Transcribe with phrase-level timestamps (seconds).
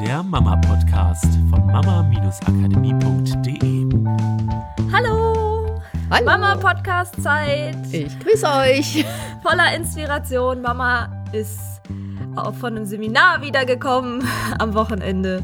[0.00, 3.86] der Mama-Podcast von mama-akademie.de.
[4.92, 5.80] Hallo!
[6.10, 6.26] Hallo.
[6.26, 7.78] Mama-Podcast-Zeit.
[7.92, 9.06] Ich grüße euch.
[9.42, 10.60] Voller Inspiration.
[10.60, 11.80] Mama ist
[12.36, 14.22] auch von einem Seminar wiedergekommen
[14.58, 15.42] am Wochenende.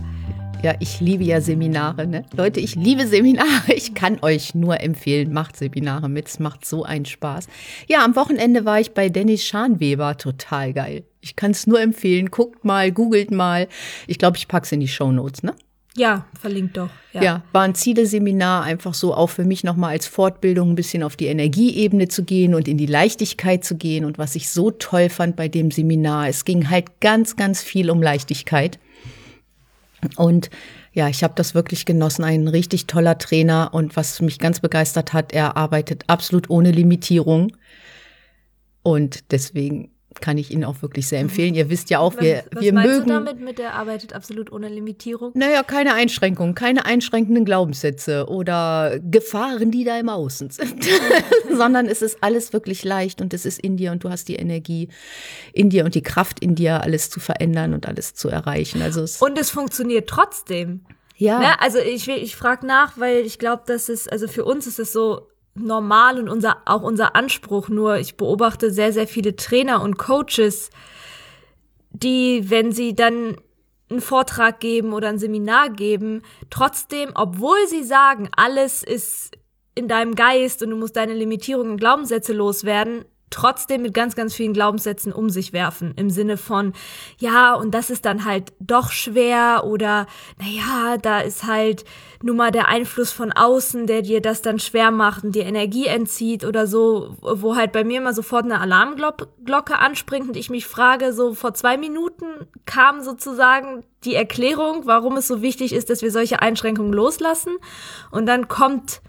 [0.62, 2.26] Ja, ich liebe ja Seminare, ne?
[2.36, 3.72] Leute, ich liebe Seminare.
[3.74, 6.28] Ich kann euch nur empfehlen, macht Seminare mit.
[6.28, 7.46] Es macht so einen Spaß.
[7.88, 10.18] Ja, am Wochenende war ich bei Dennis Schanweber.
[10.18, 11.04] Total geil.
[11.22, 12.30] Ich kann es nur empfehlen.
[12.30, 13.68] Guckt mal, googelt mal.
[14.06, 15.54] Ich glaube, ich pack's in die Show Notes, ne?
[15.94, 16.88] Ja, verlinkt doch.
[17.12, 17.22] Ja.
[17.22, 21.16] ja, war ein Ziele-Seminar, einfach so auch für mich nochmal als Fortbildung ein bisschen auf
[21.16, 24.04] die Energieebene zu gehen und in die Leichtigkeit zu gehen.
[24.04, 27.90] Und was ich so toll fand bei dem Seminar, es ging halt ganz, ganz viel
[27.90, 28.78] um Leichtigkeit.
[30.16, 30.50] Und
[30.94, 32.24] ja, ich habe das wirklich genossen.
[32.24, 37.52] Ein richtig toller Trainer und was mich ganz begeistert hat, er arbeitet absolut ohne Limitierung.
[38.82, 41.54] Und deswegen kann ich Ihnen auch wirklich sehr empfehlen.
[41.54, 43.06] Ihr wisst ja auch, wir, was, was wir meinst mögen.
[43.06, 45.32] Du damit mit der arbeitet absolut ohne Limitierung?
[45.34, 50.84] Naja, keine Einschränkungen, keine einschränkenden Glaubenssätze oder Gefahren, die da im Außen sind,
[51.50, 54.36] sondern es ist alles wirklich leicht und es ist in dir und du hast die
[54.36, 54.88] Energie
[55.52, 58.82] in dir und die Kraft in dir, alles zu verändern und alles zu erreichen.
[58.82, 60.80] Also es und es funktioniert trotzdem.
[61.16, 61.38] Ja.
[61.38, 61.60] Ne?
[61.60, 64.92] Also ich, ich frage nach, weil ich glaube, dass es, also für uns ist es
[64.92, 67.68] so, normal und unser, auch unser Anspruch.
[67.68, 70.70] Nur ich beobachte sehr, sehr viele Trainer und Coaches,
[71.90, 73.36] die, wenn sie dann
[73.90, 79.32] einen Vortrag geben oder ein Seminar geben, trotzdem, obwohl sie sagen, alles ist
[79.74, 84.34] in deinem Geist und du musst deine Limitierungen und Glaubenssätze loswerden, trotzdem mit ganz, ganz
[84.34, 85.94] vielen Glaubenssätzen um sich werfen.
[85.96, 86.72] Im Sinne von,
[87.18, 90.06] ja, und das ist dann halt doch schwer oder,
[90.38, 91.84] naja, da ist halt
[92.22, 95.86] nur mal der Einfluss von außen, der dir das dann schwer macht und dir Energie
[95.86, 100.66] entzieht oder so, wo halt bei mir immer sofort eine Alarmglocke anspringt und ich mich
[100.66, 102.26] frage, so vor zwei Minuten
[102.64, 107.56] kam sozusagen die Erklärung, warum es so wichtig ist, dass wir solche Einschränkungen loslassen
[108.10, 109.00] und dann kommt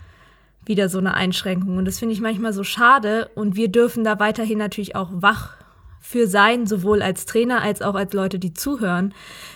[0.66, 1.78] wieder so eine Einschränkung.
[1.78, 3.30] Und das finde ich manchmal so schade.
[3.36, 5.56] Und wir dürfen da weiterhin natürlich auch wach
[6.00, 9.14] für sein, sowohl als Trainer als auch als Leute, die zuhören.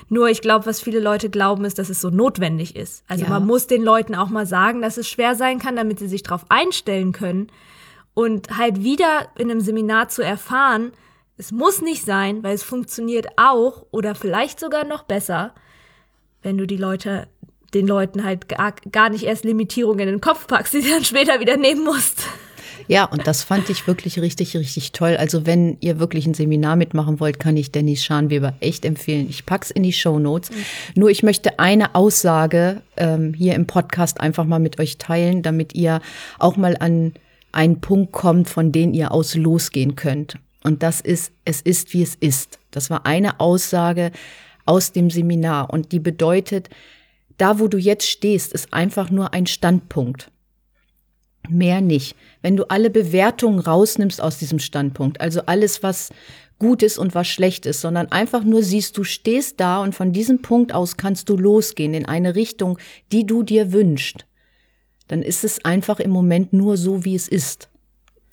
[0.07, 3.03] Nur ich glaube, was viele Leute glauben, ist, dass es so notwendig ist.
[3.09, 3.29] Also Ja.
[3.31, 6.23] man muss den Leuten auch mal sagen, dass es schwer sein kann, damit sie sich
[6.23, 7.47] darauf einstellen können.
[8.13, 10.91] Und halt wieder in einem Seminar zu erfahren,
[11.37, 15.53] es muss nicht sein, weil es funktioniert auch oder vielleicht sogar noch besser,
[16.41, 17.27] wenn du die Leute,
[17.73, 21.03] den Leuten halt gar, gar nicht erst Limitierungen in den Kopf packst, die du dann
[21.03, 22.23] später wieder nehmen musst.
[22.87, 25.17] Ja, und das fand ich wirklich richtig, richtig toll.
[25.17, 29.27] Also wenn ihr wirklich ein Seminar mitmachen wollt, kann ich Dennis Schanweber echt empfehlen.
[29.29, 30.51] Ich pack's in die Show Notes.
[30.95, 35.75] Nur ich möchte eine Aussage ähm, hier im Podcast einfach mal mit euch teilen, damit
[35.75, 36.01] ihr
[36.39, 37.13] auch mal an
[37.51, 40.37] einen Punkt kommt, von dem ihr aus losgehen könnt.
[40.63, 42.59] Und das ist, es ist, wie es ist.
[42.71, 44.11] Das war eine Aussage
[44.65, 46.69] aus dem Seminar und die bedeutet,
[47.37, 50.31] da wo du jetzt stehst, ist einfach nur ein Standpunkt.
[51.49, 52.15] Mehr nicht.
[52.41, 56.09] Wenn du alle Bewertungen rausnimmst aus diesem Standpunkt, also alles, was
[56.59, 60.11] gut ist und was schlecht ist, sondern einfach nur siehst, du stehst da und von
[60.11, 62.79] diesem Punkt aus kannst du losgehen in eine Richtung,
[63.11, 64.25] die du dir wünschst,
[65.07, 67.69] dann ist es einfach im Moment nur so, wie es ist.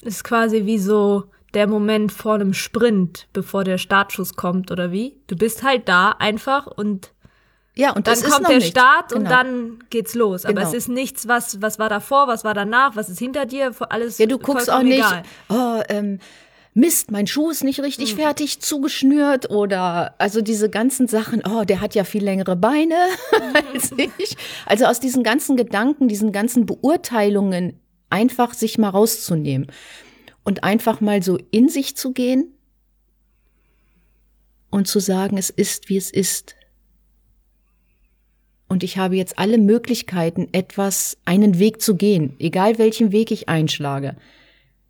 [0.02, 5.20] Ist quasi wie so der Moment vor einem Sprint, bevor der Startschuss kommt, oder wie?
[5.28, 7.13] Du bist halt da einfach und
[7.76, 8.68] Ja, und dann das ist kommt der nicht.
[8.68, 9.30] Start und Genau.
[9.30, 10.44] dann geht's los.
[10.44, 10.68] Aber Genau.
[10.68, 14.18] es ist nichts, was, was war davor, was war danach, was ist hinter dir, alles
[14.18, 15.22] Ja, du guckst auch nicht, egal.
[15.48, 16.20] oh, ähm,
[16.76, 21.80] Mist, mein Schuh ist nicht richtig fertig zugeschnürt oder also diese ganzen Sachen, oh, der
[21.80, 22.96] hat ja viel längere Beine
[23.72, 24.36] als ich.
[24.66, 27.78] Also aus diesen ganzen Gedanken, diesen ganzen Beurteilungen
[28.10, 29.68] einfach sich mal rauszunehmen
[30.42, 32.52] und einfach mal so in sich zu gehen
[34.70, 36.54] und zu sagen, es ist, wie es ist.
[38.68, 43.48] Und ich habe jetzt alle Möglichkeiten, etwas, einen Weg zu gehen, egal welchen Weg ich
[43.48, 44.16] einschlage.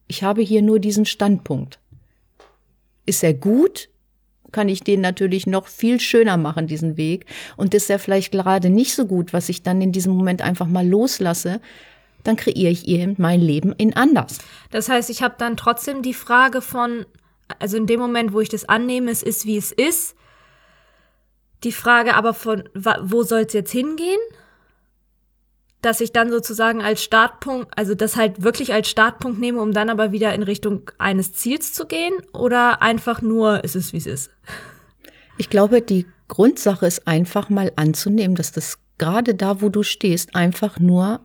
[0.06, 1.78] Ich habe hier nur diesen Standpunkt.
[3.06, 3.88] Ist er gut?
[4.52, 7.26] Kann ich den natürlich noch viel schöner machen, diesen Weg.
[7.56, 10.66] Und ist er vielleicht gerade nicht so gut, was ich dann in diesem Moment einfach
[10.66, 11.60] mal loslasse,
[12.22, 14.38] dann kreiere ich eben mein Leben in anders.
[14.70, 17.04] Das heißt, ich habe dann trotzdem die Frage von,
[17.58, 20.14] also in dem Moment, wo ich das annehme, es ist, wie es ist,
[21.64, 22.68] die Frage aber von,
[23.02, 24.20] wo soll es jetzt hingehen?
[25.80, 29.90] Dass ich dann sozusagen als Startpunkt, also das halt wirklich als Startpunkt nehme, um dann
[29.90, 32.14] aber wieder in Richtung eines Ziels zu gehen?
[32.32, 34.30] Oder einfach nur, es ist, wie es ist?
[35.36, 40.34] Ich glaube, die Grundsache ist einfach mal anzunehmen, dass das gerade da, wo du stehst,
[40.34, 41.20] einfach nur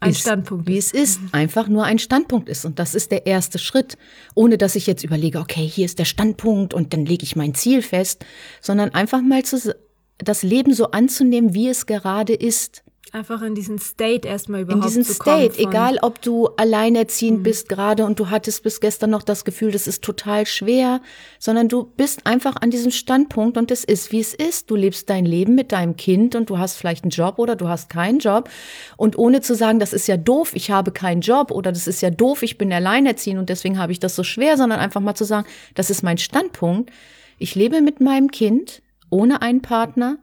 [0.00, 2.64] Ein ist, Standpunkt wie es ist, einfach nur ein Standpunkt ist.
[2.64, 3.98] Und das ist der erste Schritt,
[4.34, 7.54] ohne dass ich jetzt überlege, okay, hier ist der Standpunkt und dann lege ich mein
[7.54, 8.24] Ziel fest,
[8.62, 9.76] sondern einfach mal zu,
[10.16, 12.82] das Leben so anzunehmen, wie es gerade ist.
[13.12, 15.68] Einfach in diesen State erstmal In überhaupt diesen zu kommen State, Mhm.
[15.68, 19.88] egal ob du alleinerziehend bist gerade und du hattest bis gestern noch das Gefühl, das
[19.88, 21.00] ist total schwer,
[21.40, 24.70] sondern du bist einfach an diesem Standpunkt und es ist, wie es ist.
[24.70, 27.68] Du lebst dein Leben mit deinem Kind und du hast vielleicht einen Job oder du
[27.68, 28.48] hast keinen Job.
[28.96, 32.02] Und ohne zu sagen, das ist ja doof, ich habe keinen Job oder das ist
[32.02, 35.14] ja doof, ich bin alleinerziehend und deswegen habe ich das so schwer, sondern einfach mal
[35.16, 36.90] zu sagen, das ist mein Standpunkt.
[37.38, 40.18] Ich lebe mit meinem Kind ohne einen Partner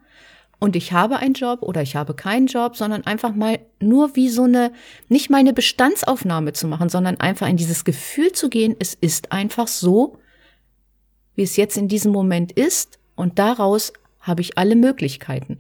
[0.60, 4.30] und ich habe einen Job oder ich habe keinen Job, sondern einfach mal nur wie
[4.30, 4.72] so eine,
[5.08, 9.32] nicht mal eine Bestandsaufnahme zu machen, sondern einfach in dieses Gefühl zu gehen, es ist
[9.32, 10.18] einfach so,
[11.36, 15.60] wie es jetzt in diesem Moment ist und daraus habe ich alle Möglichkeiten.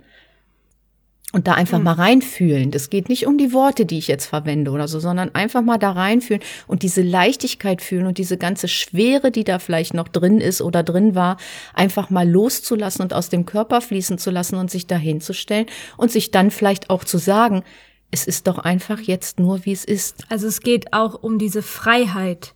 [1.34, 2.72] Und da einfach mal reinfühlen.
[2.72, 5.78] Das geht nicht um die Worte, die ich jetzt verwende oder so, sondern einfach mal
[5.78, 10.40] da reinfühlen und diese Leichtigkeit fühlen und diese ganze Schwere, die da vielleicht noch drin
[10.40, 11.36] ist oder drin war,
[11.74, 15.66] einfach mal loszulassen und aus dem Körper fließen zu lassen und sich dahin zu stellen
[15.98, 17.64] und sich dann vielleicht auch zu sagen,
[18.10, 20.24] es ist doch einfach jetzt nur, wie es ist.
[20.30, 22.54] Also es geht auch um diese Freiheit,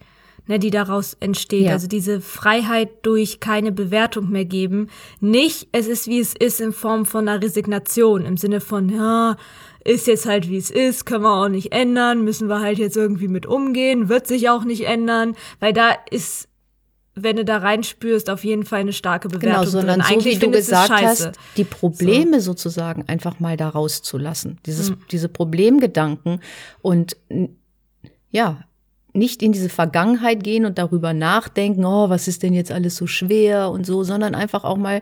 [0.48, 1.66] ne, die daraus entsteht.
[1.66, 1.72] Ja.
[1.74, 4.90] Also diese Freiheit durch keine Bewertung mehr geben.
[5.20, 9.38] Nicht, es ist wie es ist in Form von einer Resignation, im Sinne von, ja,
[9.84, 12.98] ist jetzt halt wie es ist, können wir auch nicht ändern, müssen wir halt jetzt
[12.98, 16.48] irgendwie mit umgehen, wird sich auch nicht ändern, weil da ist,
[17.16, 20.08] wenn du da reinspürst, auf jeden Fall eine starke Bewertung Genau, sondern drin.
[20.08, 24.60] so Eigentlich wie du gesagt hast, die Probleme sozusagen einfach mal da rauszulassen.
[24.66, 26.42] Dieses, diese Problemgedanken
[26.82, 27.18] und
[28.30, 28.64] ja,
[29.13, 33.08] nicht in diese Vergangenheit gehen und darüber nachdenken, oh, was ist denn jetzt alles so
[33.08, 35.02] schwer und so, sondern einfach auch mal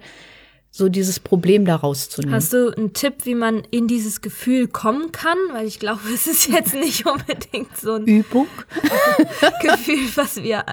[0.71, 2.35] so dieses Problem da rauszunehmen.
[2.35, 5.38] Hast du einen Tipp, wie man in dieses Gefühl kommen kann?
[5.51, 8.45] Weil ich glaube, es ist jetzt nicht unbedingt so ein Übung?
[9.61, 10.63] Gefühl, was wir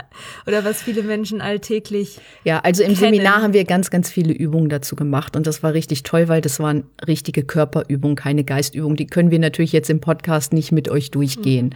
[0.47, 2.21] oder was viele Menschen alltäglich.
[2.45, 3.15] Ja, also im kennen.
[3.15, 6.43] Seminar haben wir ganz, ganz viele Übungen dazu gemacht und das war richtig toll, weil
[6.43, 8.97] das waren richtige Körperübungen, keine Geistübungen.
[8.97, 11.75] Die können wir natürlich jetzt im Podcast nicht mit euch durchgehen.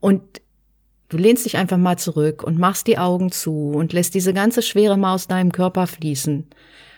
[0.00, 0.22] Und
[1.12, 4.62] du lehnst dich einfach mal zurück und machst die Augen zu und lässt diese ganze
[4.62, 6.46] Schwere mal aus deinem Körper fließen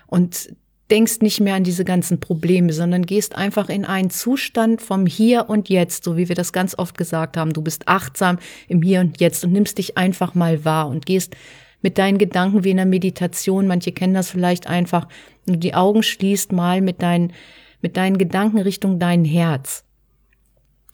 [0.06, 0.54] und
[0.90, 5.46] denkst nicht mehr an diese ganzen Probleme, sondern gehst einfach in einen Zustand vom Hier
[5.48, 7.52] und Jetzt, so wie wir das ganz oft gesagt haben.
[7.52, 8.38] Du bist achtsam
[8.68, 11.34] im Hier und Jetzt und nimmst dich einfach mal wahr und gehst
[11.82, 13.66] mit deinen Gedanken wie in einer Meditation.
[13.66, 15.08] Manche kennen das vielleicht einfach.
[15.46, 17.32] Du die Augen schließt, mal mit deinen,
[17.80, 19.83] mit deinen Gedanken Richtung dein Herz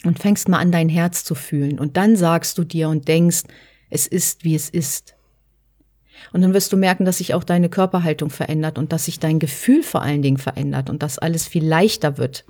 [0.04, 1.78] und fängst mal an, dein Herz zu fühlen.
[1.78, 3.42] Und dann sagst du dir und denkst,
[3.90, 5.14] es ist, wie es ist.
[6.32, 9.38] Und dann wirst du merken, dass sich auch deine Körperhaltung verändert und dass sich dein
[9.38, 12.44] Gefühl vor allen Dingen verändert und dass alles viel leichter wird.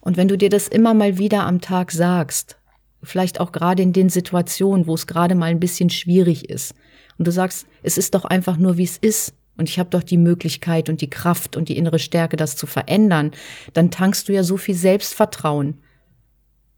[0.00, 2.56] Und wenn du dir das immer mal wieder am Tag sagst,
[3.02, 6.74] vielleicht auch gerade in den Situationen, wo es gerade mal ein bisschen schwierig ist,
[7.18, 10.02] und du sagst, es ist doch einfach nur, wie es ist, und ich habe doch
[10.02, 13.32] die Möglichkeit und die Kraft und die innere Stärke, das zu verändern,
[13.74, 15.76] dann tankst du ja so viel Selbstvertrauen,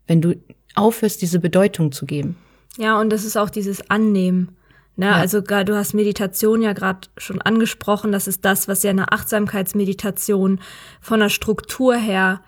[0.06, 0.34] wenn du
[0.74, 2.36] aufhörst, diese Bedeutung zu geben.
[2.78, 4.56] Ja, und das ist auch dieses Annehmen.
[4.96, 5.06] Ne?
[5.06, 5.12] Ja.
[5.12, 8.12] Also du hast Meditation ja gerade schon angesprochen.
[8.12, 10.60] Das ist das, was ja eine Achtsamkeitsmeditation
[11.00, 12.42] von der Struktur her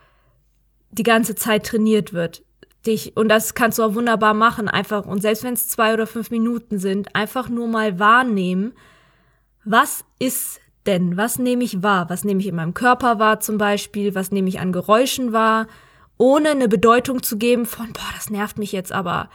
[0.91, 2.43] die ganze Zeit trainiert wird.
[2.87, 6.07] Dich, und das kannst du auch wunderbar machen, einfach, und selbst wenn es zwei oder
[6.07, 8.75] fünf Minuten sind, einfach nur mal wahrnehmen,
[9.65, 12.11] was ist denn, was nehme ich wahr?
[12.11, 14.15] Was nehme ich in meinem Körper wahr zum Beispiel?
[14.15, 15.67] Was nehme ich an Geräuschen wahr?
[16.19, 19.31] Ohne eine Bedeutung zu geben von, boah, das nervt mich jetzt aber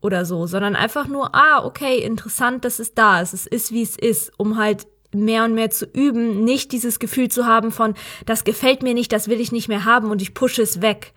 [0.00, 3.34] oder so, sondern einfach nur, ah, okay, interessant, dass es da ist.
[3.34, 7.28] Es ist, wie es ist, um halt mehr und mehr zu üben, nicht dieses Gefühl
[7.28, 7.94] zu haben von,
[8.26, 11.12] das gefällt mir nicht, das will ich nicht mehr haben und ich pushe es weg.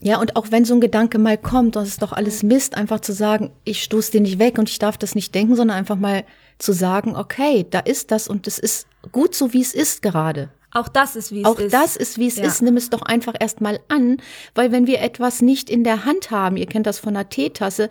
[0.00, 3.00] Ja, und auch wenn so ein Gedanke mal kommt, das ist doch alles Mist, einfach
[3.00, 5.96] zu sagen, ich stoße den nicht weg und ich darf das nicht denken, sondern einfach
[5.96, 6.24] mal
[6.58, 10.50] zu sagen, okay, da ist das und es ist gut so, wie es ist gerade.
[10.74, 11.72] Auch das ist, wie es Auch ist.
[11.72, 12.44] das ist, wie es Ja.
[12.46, 12.60] ist.
[12.60, 14.18] Nimm es doch einfach erstmal an,
[14.54, 17.88] weil wenn wir etwas nicht in der Hand haben, ihr kennt das von einer Teetasse,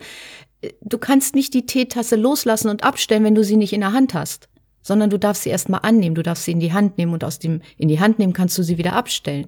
[0.60, 3.92] äh, du kannst nicht die Teetasse loslassen und abstellen, wenn du sie nicht in der
[3.92, 4.48] Hand hast,
[4.82, 7.38] sondern du darfst sie erstmal annehmen, du darfst sie in die Hand nehmen und aus
[7.38, 9.46] dem in die Hand nehmen kannst du sie wieder abstellen.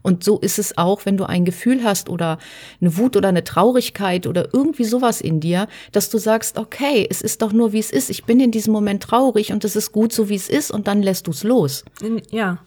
[0.00, 2.38] Und so ist es auch, wenn du ein Gefühl hast oder
[2.80, 7.20] eine Wut oder eine Traurigkeit oder irgendwie sowas in dir, dass du sagst, okay, es
[7.20, 8.08] ist doch nur wie es ist.
[8.08, 10.86] Ich bin in diesem Moment traurig und es ist gut so wie es ist und
[10.88, 11.84] dann lässt du es los
[12.30, 12.58] ja.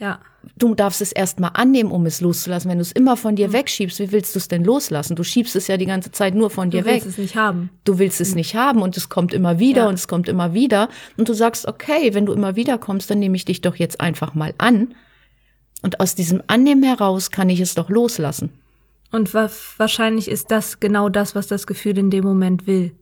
[0.00, 0.18] Ja.
[0.58, 2.70] du darfst es erstmal annehmen, um es loszulassen.
[2.70, 3.36] Wenn du es immer von Mhm.
[3.36, 5.14] dir wegschiebst, wie willst du es denn loslassen?
[5.16, 6.94] Du schiebst es ja die ganze Zeit nur von Du dir weg.
[6.96, 7.70] willst es nicht haben.
[7.84, 9.88] Du willst es nicht haben und es kommt immer wieder Ja.
[9.88, 10.88] und es kommt immer wieder.
[11.16, 14.00] Und du sagst, okay, wenn du immer wieder kommst, dann nehme ich dich doch jetzt
[14.00, 14.94] einfach mal an.
[15.82, 18.50] Und aus diesem Annehmen heraus kann ich es doch loslassen.
[19.12, 22.92] Und wa wahrscheinlich ist das genau das, was das Gefühl in dem Moment will.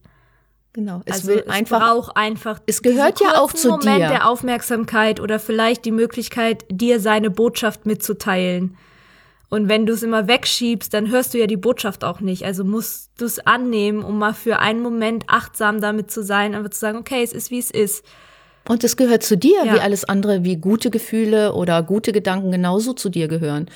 [0.73, 1.03] Genau.
[1.05, 1.81] Es also will einfach.
[1.81, 2.61] braucht einfach.
[2.67, 4.09] Es gehört ja auch zu Moment dir.
[4.09, 8.77] der Aufmerksamkeit oder vielleicht die Möglichkeit, dir seine Botschaft mitzuteilen.
[9.51, 12.47] Und wenn du es immer wegschiebst, dann hörst du ja die Botschaft auch nicht.
[12.47, 16.71] Also musst du es annehmen, um mal für einen Moment achtsam damit zu sein, einfach
[16.71, 18.03] zu sagen, okay, es ist wie es ist.
[18.69, 19.75] Und es gehört zu dir, Ja.
[19.75, 23.67] wie alles andere, wie gute Gefühle oder gute Gedanken genauso zu dir gehören.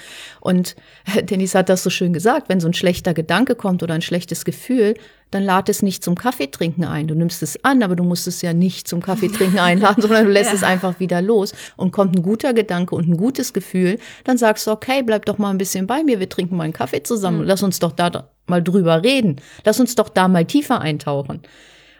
[0.40, 0.76] Und
[1.22, 4.44] Dennis hat das so schön gesagt, wenn so ein schlechter Gedanke kommt oder ein schlechtes
[4.44, 4.94] Gefühl,
[5.32, 7.08] dann lad es nicht zum Kaffeetrinken ein.
[7.08, 10.30] Du nimmst es an, aber du musst es ja nicht zum Kaffeetrinken einladen, sondern du
[10.30, 11.52] lässt es einfach wieder los.
[11.76, 15.38] Und kommt ein guter Gedanke und ein gutes Gefühl, dann sagst du, okay, bleib doch
[15.38, 17.42] mal ein bisschen bei mir, wir trinken mal einen Kaffee zusammen.
[17.42, 19.40] Lass uns doch da mal drüber reden.
[19.64, 21.42] Lass uns doch da mal tiefer eintauchen.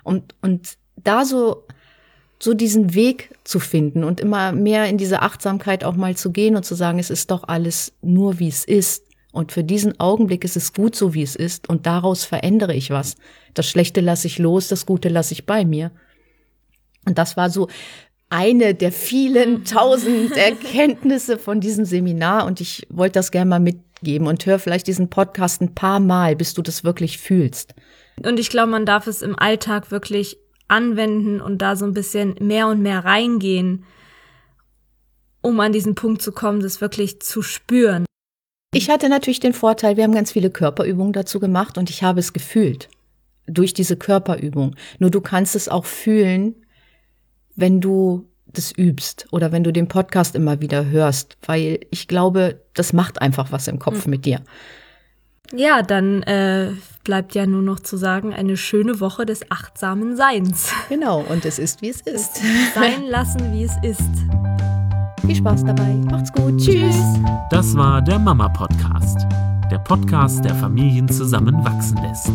[0.05, 1.65] Und, und da so
[2.39, 6.57] so diesen Weg zu finden und immer mehr in diese Achtsamkeit auch mal zu gehen
[6.57, 9.05] und zu sagen, es ist doch alles nur wie es ist.
[9.33, 11.69] Und für diesen Augenblick ist es gut so, wie es ist.
[11.69, 13.17] Und daraus verändere ich was.
[13.53, 15.91] Das Schlechte lasse ich los, das Gute lasse ich bei mir.
[17.07, 17.69] Und das war so
[18.29, 22.47] eine der vielen tausend Erkenntnisse von diesem Seminar.
[22.47, 26.35] Und ich wollte das gerne mal mitgeben und hör vielleicht diesen Podcast ein paar Mal,
[26.35, 27.75] bis du das wirklich fühlst.
[28.25, 30.39] Und ich glaube, man darf es im Alltag wirklich
[30.69, 33.85] anwenden und da so ein bisschen mehr und mehr reingehen,
[35.43, 38.05] um an diesen Punkt zu kommen, das wirklich zu spüren.
[38.75, 42.21] Ich hatte natürlich den Vorteil, wir haben ganz viele Körperübungen dazu gemacht und ich habe
[42.21, 42.89] es gefühlt
[43.47, 44.75] durch diese Körperübung.
[44.99, 46.55] Nur du kannst es auch fühlen,
[47.55, 52.61] wenn du das übst oder wenn du den Podcast immer wieder hörst, weil ich glaube,
[52.75, 54.43] das macht einfach was im Kopf mit dir.
[55.55, 56.73] Ja, dann äh,
[57.05, 60.73] bleibt ja nur noch zu sagen, eine schöne Woche des achtsamen Seins.
[60.89, 62.41] Genau, und es ist, wie es ist.
[62.75, 64.01] Sein lassen, wie es ist.
[65.25, 65.95] Viel Spaß dabei.
[66.11, 66.59] Macht's gut.
[66.59, 66.97] Tschüss.
[67.51, 69.27] Das war der Mama Podcast.
[69.71, 72.31] Der Podcast, der Familien zusammenwachsen lässt.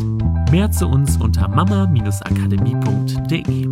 [0.52, 3.68] Mehr zu uns unter mama-akademie.de.